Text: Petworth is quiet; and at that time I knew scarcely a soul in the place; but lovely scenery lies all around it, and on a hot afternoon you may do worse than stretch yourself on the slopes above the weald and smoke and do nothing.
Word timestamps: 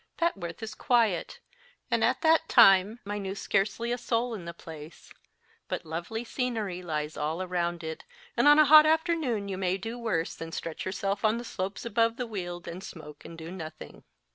Petworth 0.17 0.63
is 0.63 0.73
quiet; 0.73 1.41
and 1.91 2.03
at 2.03 2.21
that 2.21 2.49
time 2.49 2.99
I 3.05 3.19
knew 3.19 3.35
scarcely 3.35 3.91
a 3.91 3.99
soul 3.99 4.33
in 4.33 4.45
the 4.45 4.51
place; 4.55 5.13
but 5.67 5.85
lovely 5.85 6.23
scenery 6.23 6.81
lies 6.81 7.15
all 7.15 7.39
around 7.39 7.83
it, 7.83 8.03
and 8.35 8.47
on 8.47 8.57
a 8.57 8.65
hot 8.65 8.87
afternoon 8.87 9.47
you 9.47 9.59
may 9.59 9.77
do 9.77 9.99
worse 9.99 10.33
than 10.33 10.53
stretch 10.53 10.85
yourself 10.85 11.23
on 11.23 11.37
the 11.37 11.43
slopes 11.45 11.85
above 11.85 12.17
the 12.17 12.25
weald 12.25 12.67
and 12.67 12.83
smoke 12.83 13.23
and 13.23 13.37
do 13.37 13.51
nothing. 13.51 14.03